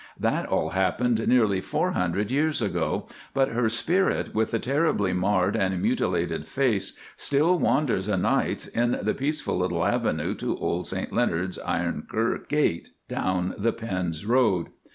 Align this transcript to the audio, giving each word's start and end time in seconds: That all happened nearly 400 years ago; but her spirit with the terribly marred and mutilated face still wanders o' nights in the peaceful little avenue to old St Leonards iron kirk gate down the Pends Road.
That 0.19 0.47
all 0.47 0.69
happened 0.71 1.27
nearly 1.27 1.61
400 1.61 2.31
years 2.31 2.59
ago; 2.59 3.07
but 3.35 3.49
her 3.49 3.69
spirit 3.69 4.33
with 4.33 4.49
the 4.49 4.57
terribly 4.57 5.13
marred 5.13 5.55
and 5.55 5.79
mutilated 5.79 6.47
face 6.47 6.93
still 7.15 7.59
wanders 7.59 8.09
o' 8.09 8.15
nights 8.15 8.65
in 8.65 8.97
the 9.03 9.13
peaceful 9.13 9.59
little 9.59 9.85
avenue 9.85 10.33
to 10.37 10.57
old 10.57 10.87
St 10.87 11.13
Leonards 11.13 11.59
iron 11.59 12.07
kirk 12.09 12.49
gate 12.49 12.89
down 13.07 13.53
the 13.59 13.73
Pends 13.73 14.25
Road. 14.25 14.69